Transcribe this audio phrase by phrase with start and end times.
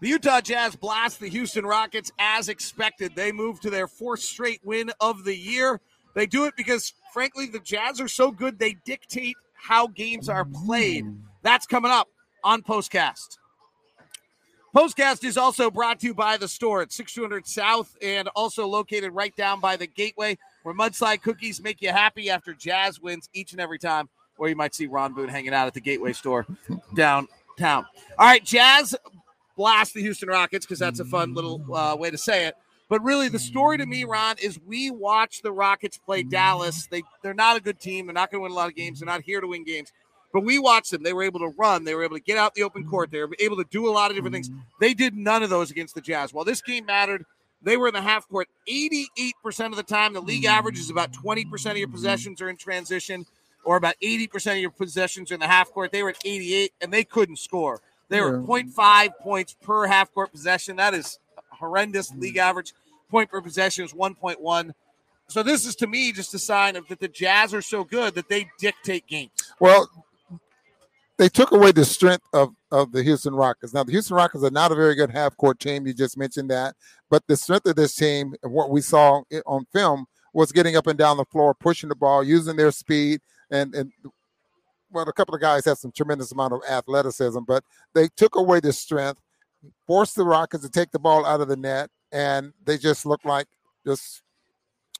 [0.00, 3.14] The Utah Jazz blast the Houston Rockets as expected.
[3.14, 5.80] They move to their fourth straight win of the year.
[6.14, 10.44] They do it because, frankly, the Jazz are so good they dictate how games are
[10.44, 11.06] played.
[11.42, 12.08] That's coming up
[12.44, 13.38] on Postcast.
[14.74, 19.12] Postcast is also brought to you by the store at 6200 South and also located
[19.12, 23.52] right down by the Gateway, where mudslide cookies make you happy after Jazz wins each
[23.52, 24.10] and every time.
[24.36, 26.46] Or you might see Ron Boone hanging out at the Gateway store
[26.94, 27.86] downtown.
[28.18, 28.94] All right, Jazz
[29.56, 32.54] blast the Houston Rockets because that's a fun little uh, way to say it.
[32.88, 36.86] But really, the story to me, Ron, is we watch the Rockets play Dallas.
[36.86, 38.06] They they're not a good team.
[38.06, 39.00] They're not going to win a lot of games.
[39.00, 39.92] They're not here to win games.
[40.32, 41.02] But we watched them.
[41.02, 41.84] They were able to run.
[41.84, 43.10] They were able to get out the open court.
[43.10, 44.50] They were able to do a lot of different things.
[44.80, 46.32] They did none of those against the Jazz.
[46.32, 47.24] While this game mattered,
[47.62, 50.12] they were in the half court 88% of the time.
[50.12, 53.26] The league average is about 20% of your possessions are in transition,
[53.64, 55.90] or about 80% of your possessions are in the half court.
[55.90, 57.80] They were at 88, and they couldn't score.
[58.08, 60.76] They were 0.5 points per half court possession.
[60.76, 61.18] That is
[61.50, 62.12] horrendous.
[62.12, 62.20] Mm.
[62.20, 62.72] League average
[63.10, 64.72] point per possession is 1.1.
[65.28, 68.14] So this is to me just a sign of that the Jazz are so good
[68.14, 69.30] that they dictate games.
[69.58, 69.88] Well,
[71.18, 73.72] they took away the strength of, of the Houston Rockets.
[73.72, 75.86] Now, the Houston Rockets are not a very good half court team.
[75.86, 76.76] You just mentioned that.
[77.10, 80.86] But the strength of this team, and what we saw on film, was getting up
[80.86, 83.20] and down the floor, pushing the ball, using their speed.
[83.50, 83.92] And, and
[84.96, 87.62] well, a couple of guys had some tremendous amount of athleticism, but
[87.94, 89.20] they took away the strength,
[89.86, 93.24] forced the Rockets to take the ball out of the net, and they just look
[93.24, 93.46] like
[93.86, 94.22] just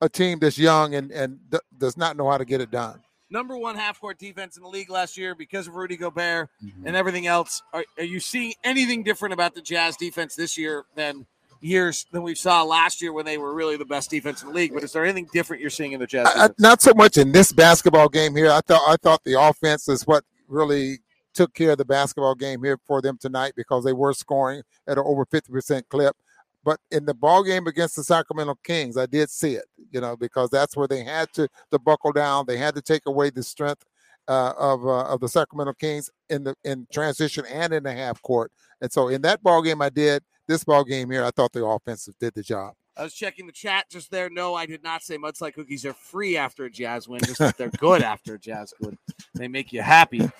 [0.00, 3.00] a team that's young and, and d- does not know how to get it done
[3.30, 6.86] number one half court defense in the league last year because of Rudy Gobert mm-hmm.
[6.86, 7.62] and everything else.
[7.72, 11.26] Are, are, you seeing anything different about the Jazz defense this year than
[11.60, 14.54] years than we saw last year when they were really the best defense in the
[14.54, 14.72] league?
[14.74, 16.28] But is there anything different you're seeing in the Jazz?
[16.34, 18.50] I, not so much in this basketball game here.
[18.50, 20.98] I thought I thought the offense is what really
[21.34, 24.98] took care of the basketball game here for them tonight because they were scoring at
[24.98, 26.16] an over 50% clip.
[26.64, 30.16] But in the ball game against the Sacramento Kings, I did see it, you know,
[30.16, 32.46] because that's where they had to to buckle down.
[32.46, 33.84] They had to take away the strength
[34.28, 38.22] uh, of uh, of the Sacramento Kings in the in transition and in the half
[38.22, 38.50] court.
[38.80, 40.22] And so in that ball game, I did.
[40.46, 42.74] This ball game here, I thought the offensive did the job.
[42.96, 44.30] I was checking the chat just there.
[44.30, 47.20] No, I did not say mudslide cookies are free after a Jazz win.
[47.24, 48.96] Just that they're good after a Jazz win.
[49.34, 50.20] They make you happy.
[50.20, 50.30] Uh,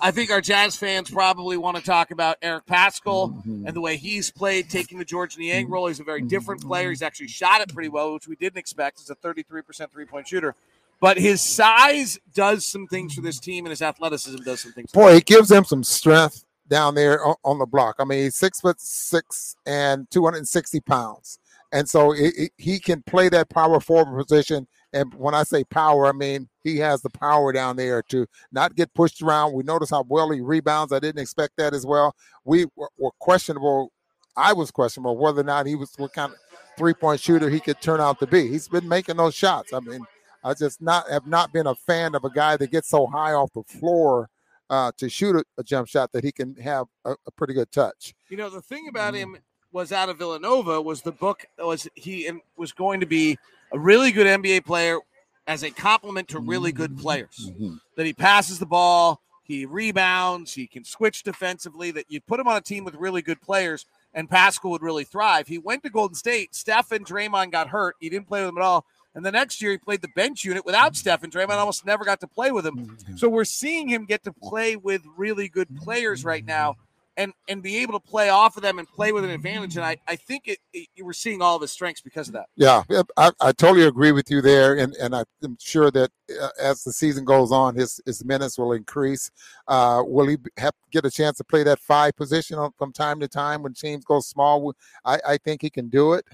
[0.00, 3.66] I think our Jazz fans probably want to talk about Eric Paschall mm-hmm.
[3.66, 5.88] and the way he's played, taking the Georges Niang role.
[5.88, 6.88] He's a very different player.
[6.88, 9.00] He's actually shot it pretty well, which we didn't expect.
[9.00, 10.54] He's a 33% three point shooter.
[10.98, 14.92] But his size does some things for this team, and his athleticism does some things.
[14.92, 17.96] Boy, it gives them some strength down there on, the block.
[17.98, 21.38] I mean, he's six foot six and 260 pounds
[21.72, 24.68] and so it, it, he can play that power forward position.
[24.92, 28.76] And when I say power, I mean he has the power down there to not
[28.76, 29.54] get pushed around.
[29.54, 30.92] We notice how well he rebounds.
[30.92, 32.14] I didn't expect that as well.
[32.44, 33.90] We were, were questionable.
[34.36, 36.38] I was questionable whether or not he was what kind of
[36.76, 38.48] three point shooter he could turn out to be.
[38.48, 39.72] He's been making those shots.
[39.72, 40.04] I mean,
[40.44, 43.32] I just not have not been a fan of a guy that gets so high
[43.32, 44.28] off the floor
[44.72, 47.70] uh, to shoot a, a, jump shot that he can have a, a, pretty good
[47.70, 48.14] touch.
[48.30, 49.36] You know, the thing about him
[49.70, 53.36] was out of Villanova was the book was he was going to be
[53.72, 54.98] a really good NBA player
[55.46, 57.50] as a complement to really good players.
[57.50, 57.74] Mm-hmm.
[57.98, 61.90] That he passes the ball, he rebounds, he can switch defensively.
[61.90, 63.84] That you put him on a team with really good players,
[64.14, 65.48] and Paschall would really thrive.
[65.48, 66.54] He went to Golden State.
[66.54, 67.96] Steph and Draymond got hurt.
[68.00, 68.86] He didn't play with them at all.
[69.14, 72.04] And the next year, he played the bench unit without Steph, and Draymond almost never
[72.04, 72.96] got to play with him.
[73.16, 76.76] So we're seeing him get to play with really good players right now
[77.16, 79.76] and and be able to play off of them and play with an advantage.
[79.76, 82.34] And I, I think it, it you were seeing all of his strengths because of
[82.34, 82.46] that.
[82.56, 82.82] Yeah,
[83.16, 86.92] I, I totally agree with you there, and and I'm sure that uh, as the
[86.92, 89.30] season goes on, his his minutes will increase.
[89.68, 93.28] Uh, will he have get a chance to play that five position from time to
[93.28, 94.74] time when teams go small?
[95.04, 96.24] I, I think he can do it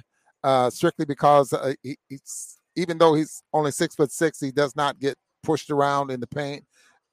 [0.44, 4.76] uh, strictly because uh, he, he's even though he's only six foot six, he does
[4.76, 6.64] not get pushed around in the paint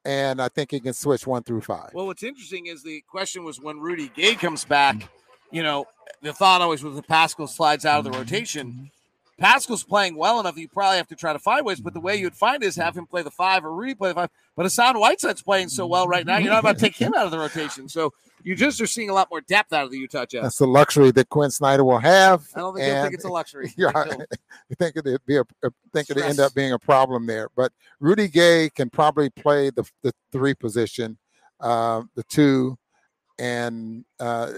[0.05, 1.89] and I think he can switch one through five.
[1.93, 5.09] Well, what's interesting is the question was when Rudy Gay comes back,
[5.51, 5.85] you know,
[6.21, 8.19] the thought always was the Paschall slides out of the mm-hmm.
[8.19, 8.91] rotation.
[9.39, 10.57] Paschall's playing well enough.
[10.57, 12.95] You probably have to try to find ways, but the way you'd find is have
[12.95, 14.29] him play the five or Rudy play the five.
[14.55, 17.25] But Hassan Whiteside's playing so well right now, you're not about to take him out
[17.25, 17.89] of the rotation.
[17.89, 18.13] So
[18.45, 20.43] you just are seeing a lot more depth out of the Utah Jazz.
[20.43, 22.47] That's the luxury that Quin Snyder will have.
[22.55, 23.73] I don't think, and, think it's a luxury.
[23.77, 24.05] Yeah, I
[24.79, 27.49] think it'd be a, I think it'd end up being a problem there.
[27.55, 31.17] But Rudy Gay can probably play the the three position,
[31.59, 32.77] uh, the two,
[33.39, 34.51] and uh,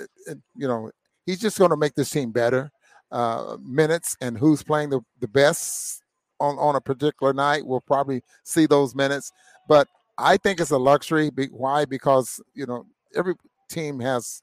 [0.56, 0.91] you know
[1.25, 2.69] he's just going to make this team better.
[3.09, 6.04] Uh, minutes and who's playing the, the best
[6.42, 7.65] on, on a particular night.
[7.65, 9.31] We'll probably see those minutes.
[9.69, 9.88] But
[10.18, 11.31] I think it's a luxury.
[11.51, 11.86] Why?
[11.86, 13.36] Because, you know, every
[13.69, 14.42] team has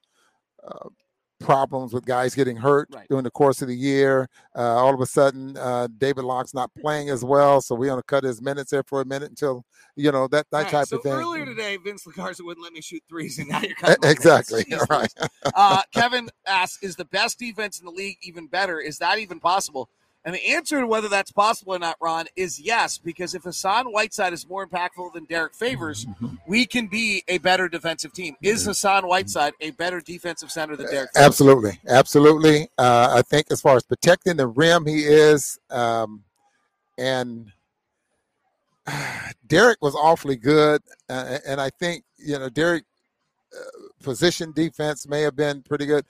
[0.67, 0.89] uh,
[1.45, 3.07] problems with guys getting hurt Right.
[3.09, 4.29] during the course of the year.
[4.57, 7.99] Uh, all of a sudden, uh, David Locke's not playing as well, so we're going
[8.01, 9.65] to cut his minutes there for a minute until
[9.97, 11.13] you know that that All right, type so of thing.
[11.13, 15.13] earlier today, Vince Lagarza wouldn't let me shoot threes, and now you're cutting exactly right.
[15.55, 18.81] uh, Kevin asks, "Is the best defense in the league even better?
[18.81, 19.89] Is that even possible?"
[20.25, 22.97] And the answer to whether that's possible or not, Ron, is yes.
[22.97, 26.07] Because if Hassan Whiteside is more impactful than Derrick Favors,
[26.47, 28.35] we can be a better defensive team.
[28.43, 31.11] Is Hassan Whiteside a better defensive center than Derrick?
[31.13, 31.27] Favors?
[31.27, 32.69] Absolutely, absolutely.
[32.79, 36.25] Uh, I think as far as protecting the rim, he is, um,
[36.97, 37.53] and
[39.47, 40.81] Derrick was awfully good,
[41.11, 42.85] uh, and I think you know Derrick
[43.55, 43.63] uh,
[44.03, 46.05] position defense may have been pretty good.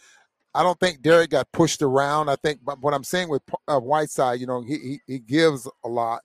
[0.55, 2.29] I don't think Derrick got pushed around.
[2.29, 5.69] I think, but what I'm saying with uh, Whiteside, you know, he, he he gives
[5.85, 6.23] a lot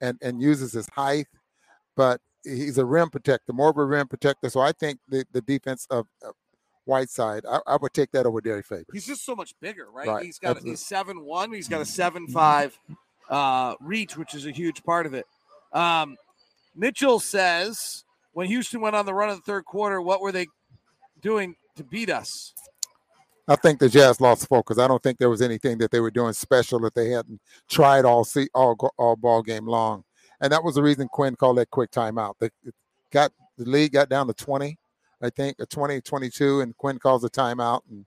[0.00, 1.26] and and uses his height,
[1.96, 4.48] but he's a rim protector, more of a rim protector.
[4.48, 6.34] So I think the the defense of, of
[6.86, 8.86] Whiteside, I, I would take that over Derrick Favors.
[8.92, 10.06] He's just so much bigger, right?
[10.06, 10.70] Right, He's got absolutely.
[10.70, 11.52] he's seven one.
[11.52, 12.78] He's got a seven five
[13.28, 15.26] uh, reach, which is a huge part of it.
[15.72, 16.16] Um,
[16.74, 20.46] Mitchell says when Houston went on the run in the third quarter, what were they
[21.20, 22.52] doing to beat us?
[23.48, 24.78] I think the Jazz lost focus.
[24.78, 28.04] I don't think there was anything that they were doing special that they hadn't tried
[28.04, 30.04] all see all all ball game long,
[30.40, 32.34] and that was the reason Quin called that quick timeout.
[32.40, 32.50] They
[33.12, 34.78] got the league got down to twenty,
[35.22, 37.80] I think, or 20, 22, and Quin calls a timeout.
[37.90, 38.04] And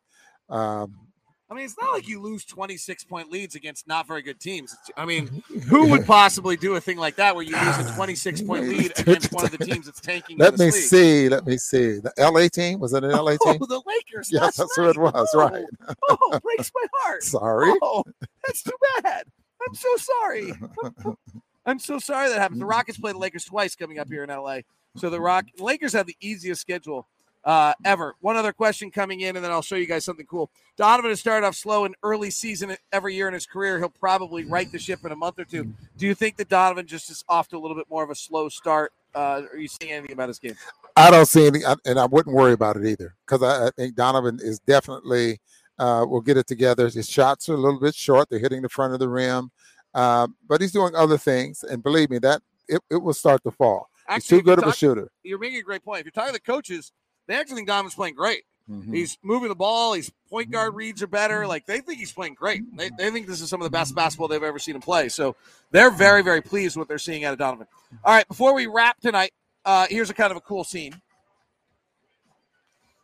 [0.50, 1.09] um,
[1.52, 4.40] I mean, it's not like you lose twenty six point leads against not very good
[4.40, 4.76] teams.
[4.96, 8.14] I mean, who would possibly do a thing like that where you lose a twenty
[8.14, 10.38] six point lead against one of the teams that's tanking?
[10.38, 10.74] let me league?
[10.74, 12.00] see, let me see.
[12.00, 13.60] The LA team was it an LA oh, team?
[13.62, 14.30] Oh, the Lakers.
[14.32, 15.30] yes, that's who it was.
[15.34, 15.66] Oh, Right.
[16.10, 17.24] Oh, breaks my heart.
[17.24, 17.74] Sorry.
[17.82, 18.04] Oh,
[18.46, 19.24] that's too bad.
[19.68, 20.54] I'm so sorry.
[21.66, 22.62] I'm so sorry that happened.
[22.62, 24.60] The Rockets play the Lakers twice coming up here in LA.
[24.98, 27.08] So the Rock Lakers have the easiest schedule
[27.50, 28.16] uh, ever.
[28.20, 30.52] One other question coming in, and then I'll show you guys something cool.
[30.78, 33.80] Donovan has started off slow in early season every year in his career.
[33.80, 35.74] He'll probably right the ship in a month or two.
[35.98, 38.16] Do you think that Donovan just is off to a little bit more of a
[38.16, 38.94] slow start?
[39.16, 40.54] Uh, are you seeing anything about his game?
[40.96, 43.96] I don't see any, and I wouldn't worry about it either because I, I think
[43.96, 45.40] Donovan is definitely
[45.80, 46.88] uh, will get it together.
[46.88, 49.50] His shots are a little bit short; they're hitting the front of the rim,
[49.96, 51.64] uh, but he's doing other things.
[51.64, 53.90] And believe me, that it, it will start to fall.
[54.14, 55.10] He's too good if of a shooter.
[55.24, 56.02] You're making a great point.
[56.02, 56.92] If you're talking to the coaches,
[57.30, 58.44] they actually think Donovan's playing great.
[58.70, 58.94] Mhm.
[58.94, 59.94] He's moving the ball.
[59.94, 60.54] He's point mm-hmm.
[60.54, 61.46] guard reads are better.
[61.46, 62.64] Like they think he's playing great.
[62.76, 62.96] They, mm-hmm.
[62.98, 63.98] they think this is some of the best mm-hmm.
[63.98, 65.10] basketball they've ever seen him play.
[65.10, 65.36] So
[65.72, 67.68] they're very very pleased with what they're seeing out of Donovan.
[68.04, 69.32] All right, before we wrap tonight,
[69.64, 71.00] uh, here's a kind of a cool scene.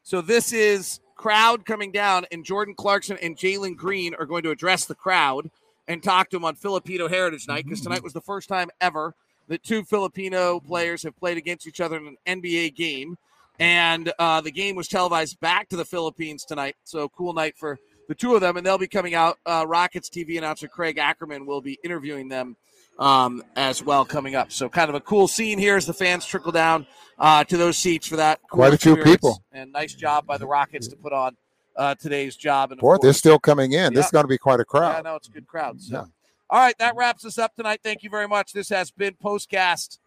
[0.02, 4.52] So this is crowd coming down, and Jordan Clarkson and Jalen Green are going to
[4.52, 5.50] address the crowd
[5.88, 9.14] and talk to them on Filipino Heritage Night because tonight was the first time ever
[9.48, 13.18] that two Filipino players have played against each other in an NBA game
[13.60, 16.76] and uh, the game was televised back to the Philippines tonight.
[16.84, 19.38] So cool night for the two of them, and they'll be coming out.
[19.46, 22.56] Uh, Rockets TV announcer Craig Ackerman will be interviewing them
[23.00, 24.52] um, as well coming up.
[24.52, 26.88] So kind of a cool scene here as the fans trickle down
[27.18, 28.40] uh, to those seats for that.
[28.50, 29.44] Cool Quite a few people.
[29.52, 31.36] and nice job by the Rockets to put on
[31.76, 32.72] uh, today's job.
[32.72, 33.94] And Boy, they're still coming in.
[33.94, 34.98] This is going to be quite a crowd.
[34.98, 35.82] yeah, no, it's a good crowd.
[35.82, 35.94] So.
[35.94, 36.04] Yeah.
[36.50, 37.80] All right, that wraps us up tonight.
[37.84, 38.54] Thank you very much.
[38.54, 39.98] This has been Postcast.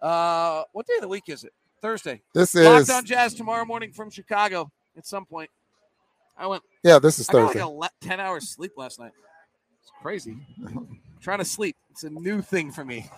[0.00, 1.52] Uh, what day of the week is it?
[1.80, 2.22] Thursday.
[2.34, 5.50] This is Locked on Jazz tomorrow morning from Chicago at some point.
[6.36, 6.62] I went.
[6.84, 6.98] yeah.
[6.98, 7.88] This is I got like Thursday.
[8.04, 9.12] a ten hours sleep last night.
[9.82, 10.36] It's crazy.
[11.20, 11.76] trying to sleep.
[11.90, 13.10] It's a new thing for me.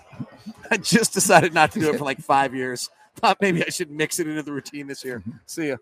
[0.71, 2.89] I just decided not to do it for like five years.
[3.17, 5.23] Thought maybe I should mix it into the routine this year.
[5.47, 5.77] See ya.